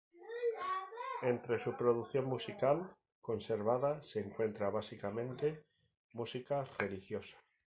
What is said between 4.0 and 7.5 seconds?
se encuentra, básicamente, música religiosa.